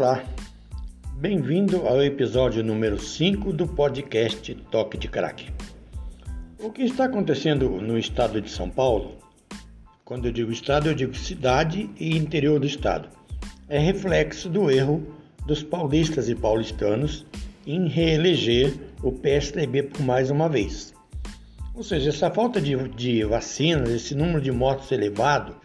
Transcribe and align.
Olá, 0.00 0.24
bem-vindo 1.16 1.86
ao 1.86 2.02
episódio 2.02 2.64
número 2.64 2.98
5 2.98 3.52
do 3.52 3.68
podcast 3.68 4.54
Toque 4.70 4.96
de 4.96 5.06
Crack. 5.06 5.52
O 6.58 6.70
que 6.70 6.84
está 6.84 7.04
acontecendo 7.04 7.68
no 7.82 7.98
estado 7.98 8.40
de 8.40 8.50
São 8.50 8.70
Paulo, 8.70 9.18
quando 10.02 10.24
eu 10.24 10.32
digo 10.32 10.50
estado, 10.50 10.88
eu 10.88 10.94
digo 10.94 11.14
cidade 11.14 11.90
e 12.00 12.16
interior 12.16 12.58
do 12.58 12.66
estado, 12.66 13.10
é 13.68 13.78
reflexo 13.78 14.48
do 14.48 14.70
erro 14.70 15.06
dos 15.46 15.62
paulistas 15.62 16.30
e 16.30 16.34
paulistanos 16.34 17.26
em 17.66 17.86
reeleger 17.86 18.72
o 19.02 19.12
PSDB 19.12 19.82
por 19.82 20.00
mais 20.00 20.30
uma 20.30 20.48
vez. 20.48 20.94
Ou 21.74 21.82
seja, 21.82 22.08
essa 22.08 22.30
falta 22.30 22.58
de, 22.58 22.74
de 22.88 23.22
vacinas, 23.24 23.90
esse 23.90 24.14
número 24.14 24.40
de 24.40 24.50
mortos 24.50 24.90
elevado, 24.92 25.56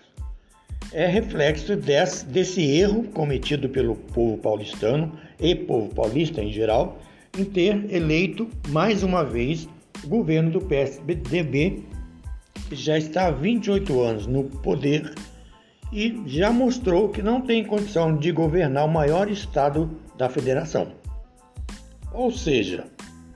é 0.95 1.07
reflexo 1.07 1.75
desse, 1.75 2.25
desse 2.25 2.61
erro 2.63 3.03
cometido 3.09 3.67
pelo 3.67 3.95
povo 3.95 4.37
paulistano 4.37 5.11
e 5.37 5.53
povo 5.53 5.93
paulista 5.93 6.41
em 6.41 6.49
geral 6.53 6.97
em 7.37 7.43
ter 7.43 7.93
eleito 7.93 8.49
mais 8.69 9.03
uma 9.03 9.21
vez 9.21 9.67
o 10.05 10.07
governo 10.07 10.51
do 10.51 10.61
PSDB, 10.61 11.83
que 12.69 12.75
já 12.77 12.97
está 12.97 13.27
há 13.27 13.31
28 13.31 14.01
anos 14.01 14.25
no 14.25 14.45
poder 14.45 15.13
e 15.91 16.23
já 16.27 16.49
mostrou 16.49 17.09
que 17.09 17.21
não 17.21 17.41
tem 17.41 17.65
condição 17.65 18.15
de 18.15 18.31
governar 18.31 18.85
o 18.85 18.89
maior 18.89 19.29
estado 19.29 19.99
da 20.17 20.29
federação. 20.29 20.93
Ou 22.13 22.31
seja, 22.31 22.85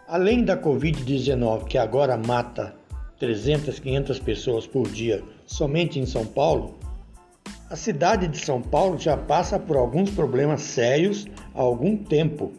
além 0.07 0.46
da 0.46 0.55
Covid-19, 0.55 1.66
que 1.66 1.77
agora 1.77 2.16
mata 2.16 2.73
300, 3.20 3.80
500 3.80 4.20
pessoas 4.20 4.66
por 4.66 4.88
dia 4.90 5.21
somente 5.46 5.99
em 5.99 6.05
São 6.05 6.26
Paulo, 6.26 6.80
a 7.70 7.75
cidade 7.75 8.27
de 8.27 8.39
São 8.39 8.62
Paulo 8.62 8.98
já 8.98 9.15
passa 9.15 9.59
por 9.59 9.77
alguns 9.77 10.09
problemas 10.09 10.62
sérios 10.62 11.27
há 11.53 11.62
algum 11.62 11.95
tempo. 11.95 12.51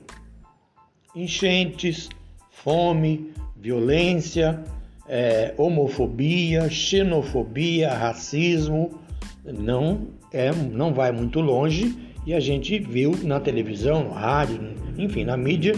Enchentes, 1.14 2.08
fome, 2.50 3.32
violência, 3.56 4.62
é, 5.08 5.52
homofobia, 5.58 6.70
xenofobia, 6.70 7.92
racismo, 7.92 9.00
não 9.44 10.06
é, 10.32 10.52
não 10.52 10.94
vai 10.94 11.10
muito 11.10 11.40
longe 11.40 11.96
e 12.24 12.32
a 12.32 12.38
gente 12.38 12.78
viu 12.78 13.12
na 13.24 13.40
televisão, 13.40 14.04
no 14.04 14.10
rádio, 14.10 14.60
enfim, 14.96 15.24
na 15.24 15.36
mídia, 15.36 15.72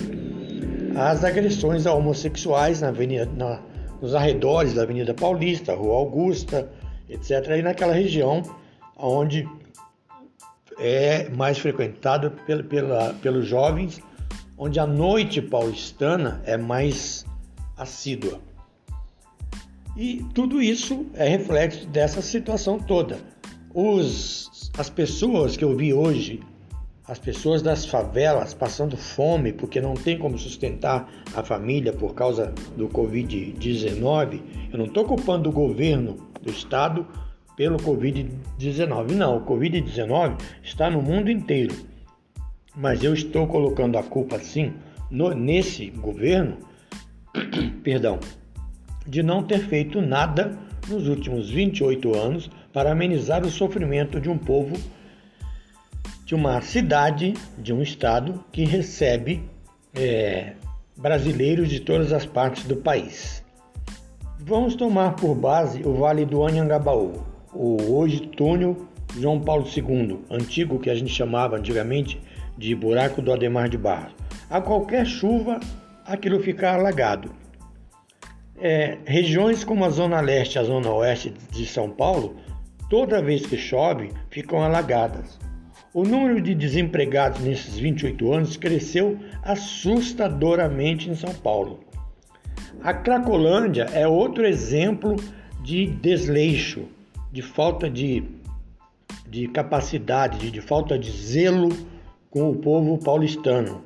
as 0.94 1.24
agressões 1.24 1.86
a 1.86 1.94
homossexuais 1.94 2.82
na 2.82 2.88
avenida, 2.88 3.26
na, 3.34 3.62
nos 4.02 4.14
arredores 4.14 4.74
da 4.74 4.82
Avenida 4.82 5.14
Paulista, 5.14 5.74
Rua 5.74 5.94
Augusta, 5.94 6.70
etc., 7.08 7.56
e 7.58 7.62
naquela 7.62 7.94
região 7.94 8.42
onde 9.02 9.48
é 10.78 11.28
mais 11.30 11.58
frequentado 11.58 12.30
pela, 12.46 12.62
pela, 12.62 13.14
pelos 13.14 13.46
jovens, 13.46 14.00
onde 14.56 14.78
a 14.78 14.86
noite 14.86 15.42
paulistana 15.42 16.40
é 16.46 16.56
mais 16.56 17.26
assídua. 17.76 18.40
E 19.96 20.24
tudo 20.32 20.62
isso 20.62 21.04
é 21.14 21.28
reflexo 21.28 21.86
dessa 21.88 22.22
situação 22.22 22.78
toda. 22.78 23.18
Os, 23.74 24.70
as 24.78 24.88
pessoas 24.88 25.56
que 25.56 25.64
eu 25.64 25.76
vi 25.76 25.92
hoje, 25.92 26.40
as 27.06 27.18
pessoas 27.18 27.60
das 27.60 27.84
favelas 27.84 28.54
passando 28.54 28.96
fome 28.96 29.52
porque 29.52 29.80
não 29.80 29.94
tem 29.94 30.18
como 30.18 30.38
sustentar 30.38 31.10
a 31.34 31.42
família 31.42 31.92
por 31.92 32.14
causa 32.14 32.54
do 32.76 32.88
Covid-19, 32.88 34.40
eu 34.72 34.78
não 34.78 34.86
estou 34.86 35.04
culpando 35.04 35.50
o 35.50 35.52
governo 35.52 36.16
do 36.40 36.50
estado 36.50 37.06
pelo 37.56 37.76
Covid-19. 37.78 39.12
Não, 39.12 39.38
o 39.38 39.44
Covid-19 39.44 40.40
está 40.62 40.90
no 40.90 41.02
mundo 41.02 41.30
inteiro. 41.30 41.74
Mas 42.74 43.02
eu 43.02 43.12
estou 43.12 43.46
colocando 43.46 43.98
a 43.98 44.02
culpa, 44.02 44.38
sim, 44.38 44.72
no, 45.10 45.34
nesse 45.34 45.90
governo, 45.90 46.56
perdão, 47.84 48.18
de 49.06 49.22
não 49.22 49.42
ter 49.42 49.58
feito 49.60 50.00
nada 50.00 50.58
nos 50.88 51.06
últimos 51.06 51.50
28 51.50 52.14
anos 52.16 52.50
para 52.72 52.92
amenizar 52.92 53.44
o 53.44 53.50
sofrimento 53.50 54.20
de 54.20 54.30
um 54.30 54.38
povo, 54.38 54.76
de 56.24 56.34
uma 56.34 56.60
cidade, 56.62 57.34
de 57.58 57.72
um 57.72 57.82
estado 57.82 58.42
que 58.50 58.64
recebe 58.64 59.42
é, 59.94 60.54
brasileiros 60.96 61.68
de 61.68 61.80
todas 61.80 62.12
as 62.12 62.24
partes 62.24 62.64
do 62.64 62.76
país. 62.76 63.44
Vamos 64.40 64.74
tomar 64.74 65.14
por 65.16 65.34
base 65.34 65.86
o 65.86 65.94
Vale 65.94 66.24
do 66.24 66.44
Anhangabaú, 66.44 67.31
o 67.52 67.94
hoje 67.94 68.20
túnel 68.20 68.88
João 69.18 69.40
Paulo 69.40 69.66
II, 69.66 70.20
antigo 70.30 70.78
que 70.78 70.88
a 70.88 70.94
gente 70.94 71.12
chamava 71.12 71.58
antigamente 71.58 72.20
de 72.56 72.74
buraco 72.74 73.20
do 73.20 73.32
Ademar 73.32 73.68
de 73.68 73.76
Barros. 73.76 74.14
A 74.48 74.60
qualquer 74.60 75.06
chuva, 75.06 75.60
aquilo 76.06 76.40
fica 76.40 76.72
alagado. 76.72 77.30
É, 78.58 78.98
regiões 79.04 79.64
como 79.64 79.84
a 79.84 79.90
Zona 79.90 80.20
Leste 80.20 80.56
e 80.56 80.58
a 80.58 80.64
Zona 80.64 80.90
Oeste 80.90 81.34
de 81.50 81.66
São 81.66 81.90
Paulo, 81.90 82.36
toda 82.88 83.22
vez 83.22 83.44
que 83.44 83.56
chove, 83.56 84.10
ficam 84.30 84.62
alagadas. 84.62 85.38
O 85.92 86.04
número 86.04 86.40
de 86.40 86.54
desempregados 86.54 87.40
nesses 87.40 87.76
28 87.78 88.32
anos 88.32 88.56
cresceu 88.56 89.18
assustadoramente 89.42 91.10
em 91.10 91.14
São 91.14 91.34
Paulo. 91.34 91.80
A 92.82 92.94
Cracolândia 92.94 93.84
é 93.92 94.08
outro 94.08 94.46
exemplo 94.46 95.16
de 95.62 95.86
desleixo 95.86 96.88
de 97.32 97.40
falta 97.40 97.88
de, 97.88 98.22
de 99.26 99.48
capacidade, 99.48 100.38
de, 100.38 100.50
de 100.50 100.60
falta 100.60 100.98
de 100.98 101.10
zelo 101.10 101.70
com 102.30 102.50
o 102.50 102.56
povo 102.56 102.98
paulistano. 102.98 103.82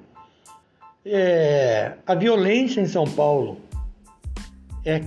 É, 1.05 1.95
a 2.05 2.15
violência 2.17 2.81
em 2.81 2.87
São 2.87 3.05
Paulo 3.05 3.61
é, 4.85 5.01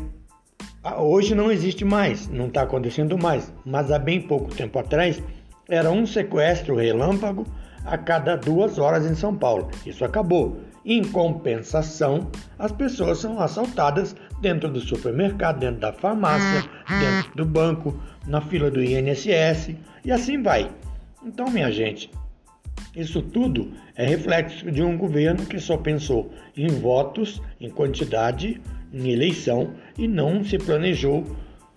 hoje 0.97 1.35
não 1.35 1.51
existe 1.51 1.83
mais, 1.83 2.29
não 2.29 2.47
está 2.47 2.61
acontecendo 2.61 3.17
mais, 3.17 3.53
mas 3.65 3.91
há 3.91 3.99
bem 3.99 4.21
pouco 4.21 4.55
tempo 4.55 4.79
atrás 4.79 5.21
era 5.67 5.91
um 5.91 6.05
sequestro 6.05 6.75
relâmpago 6.75 7.45
a 7.85 7.97
cada 7.97 8.35
duas 8.35 8.77
horas 8.77 9.05
em 9.05 9.15
São 9.15 9.35
Paulo. 9.35 9.69
Isso 9.85 10.03
acabou. 10.05 10.61
Em 10.85 11.03
compensação, 11.03 12.29
as 12.57 12.71
pessoas 12.71 13.19
são 13.19 13.39
assaltadas 13.39 14.15
dentro 14.41 14.69
do 14.69 14.79
supermercado, 14.79 15.59
dentro 15.59 15.81
da 15.81 15.91
farmácia, 15.91 16.63
dentro 16.87 17.35
do 17.35 17.45
banco, 17.45 17.99
na 18.25 18.41
fila 18.41 18.71
do 18.71 18.81
INSS 18.81 19.75
e 20.03 20.11
assim 20.11 20.41
vai. 20.41 20.71
Então, 21.23 21.49
minha 21.49 21.71
gente, 21.71 22.09
isso 22.95 23.21
tudo 23.21 23.71
é 23.95 24.05
reflexo 24.05 24.71
de 24.71 24.81
um 24.81 24.97
governo 24.97 25.45
que 25.45 25.59
só 25.59 25.77
pensou 25.77 26.31
em 26.55 26.67
votos, 26.67 27.41
em 27.59 27.69
quantidade, 27.69 28.61
em 28.93 29.09
eleição 29.09 29.73
e 29.97 30.07
não 30.07 30.43
se 30.43 30.57
planejou 30.57 31.23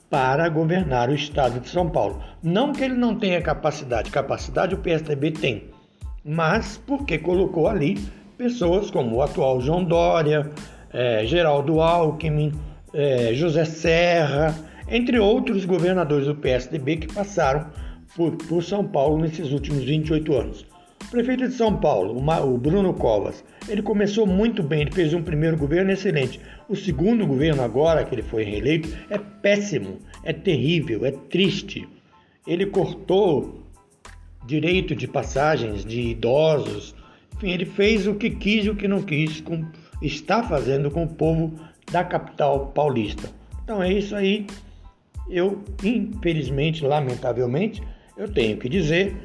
para 0.08 0.48
governar 0.48 1.08
o 1.08 1.14
estado 1.14 1.58
de 1.58 1.68
São 1.68 1.88
Paulo. 1.88 2.22
Não 2.42 2.72
que 2.72 2.84
ele 2.84 2.94
não 2.94 3.18
tenha 3.18 3.40
capacidade, 3.40 4.10
capacidade 4.10 4.74
o 4.74 4.78
PSDB 4.78 5.30
tem, 5.30 5.71
mas 6.24 6.80
porque 6.86 7.18
colocou 7.18 7.68
ali 7.68 7.98
pessoas 8.36 8.90
como 8.90 9.16
o 9.16 9.22
atual 9.22 9.60
João 9.60 9.84
Dória, 9.84 10.50
é, 10.92 11.24
Geraldo 11.26 11.80
Alckmin, 11.80 12.52
é, 12.92 13.32
José 13.34 13.64
Serra, 13.64 14.54
entre 14.88 15.18
outros 15.18 15.64
governadores 15.64 16.26
do 16.26 16.34
PSDB 16.34 16.96
que 16.96 17.14
passaram 17.14 17.66
por, 18.14 18.36
por, 18.36 18.62
São 18.62 18.84
Paulo 18.86 19.18
nesses 19.18 19.52
últimos 19.52 19.84
28 19.84 20.34
anos. 20.34 20.66
O 21.02 21.10
prefeito 21.10 21.48
de 21.48 21.54
São 21.54 21.76
Paulo, 21.76 22.22
o 22.44 22.58
Bruno 22.58 22.94
Covas, 22.94 23.44
ele 23.68 23.82
começou 23.82 24.26
muito 24.26 24.62
bem, 24.62 24.82
ele 24.82 24.92
fez 24.92 25.14
um 25.14 25.22
primeiro 25.22 25.56
governo 25.56 25.90
excelente. 25.90 26.40
O 26.68 26.76
segundo 26.76 27.26
governo 27.26 27.62
agora, 27.62 28.04
que 28.04 28.14
ele 28.14 28.22
foi 28.22 28.44
reeleito, 28.44 28.88
é 29.10 29.18
péssimo, 29.18 29.98
é 30.24 30.32
terrível, 30.32 31.04
é 31.04 31.10
triste. 31.10 31.88
Ele 32.46 32.66
cortou 32.66 33.61
direito 34.44 34.94
de 34.94 35.06
passagens 35.06 35.84
de 35.84 36.00
idosos, 36.00 36.94
enfim, 37.36 37.50
ele 37.50 37.64
fez 37.64 38.06
o 38.06 38.14
que 38.14 38.30
quis 38.30 38.66
e 38.66 38.70
o 38.70 38.76
que 38.76 38.86
não 38.86 39.02
quis, 39.02 39.40
com, 39.40 39.64
está 40.00 40.42
fazendo 40.42 40.90
com 40.90 41.04
o 41.04 41.08
povo 41.08 41.54
da 41.90 42.04
capital 42.04 42.66
paulista. 42.68 43.28
Então 43.64 43.82
é 43.82 43.92
isso 43.92 44.14
aí. 44.14 44.46
Eu, 45.28 45.62
infelizmente, 45.82 46.84
lamentavelmente, 46.84 47.82
eu 48.16 48.28
tenho 48.28 48.56
que 48.56 48.68
dizer 48.68 49.16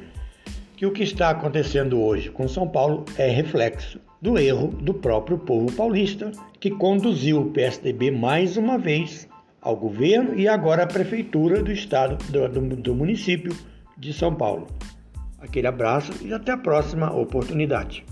que 0.76 0.86
o 0.86 0.92
que 0.92 1.02
está 1.02 1.30
acontecendo 1.30 2.00
hoje 2.00 2.30
com 2.30 2.46
São 2.46 2.68
Paulo 2.68 3.04
é 3.16 3.28
reflexo 3.28 4.00
do 4.20 4.38
erro 4.38 4.68
do 4.68 4.94
próprio 4.94 5.38
povo 5.38 5.72
paulista, 5.72 6.30
que 6.60 6.70
conduziu 6.70 7.40
o 7.40 7.50
PSDB 7.50 8.10
mais 8.10 8.56
uma 8.56 8.78
vez 8.78 9.28
ao 9.60 9.76
governo 9.76 10.38
e 10.38 10.48
agora 10.48 10.84
à 10.84 10.86
prefeitura 10.86 11.62
do 11.62 11.70
estado 11.70 12.16
do, 12.30 12.48
do, 12.48 12.76
do 12.76 12.94
município 12.94 13.54
de 13.96 14.12
São 14.12 14.34
Paulo. 14.34 14.66
Aquele 15.38 15.66
abraço 15.66 16.12
e 16.20 16.32
até 16.32 16.52
a 16.52 16.58
próxima 16.58 17.14
oportunidade. 17.14 18.04